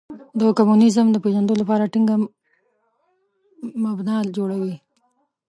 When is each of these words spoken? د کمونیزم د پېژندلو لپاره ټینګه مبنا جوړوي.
د 0.39 0.41
کمونیزم 0.57 1.07
د 1.11 1.17
پېژندلو 1.23 1.59
لپاره 1.61 1.89
ټینګه 1.93 2.15
مبنا 3.83 4.15
جوړوي. 4.37 4.75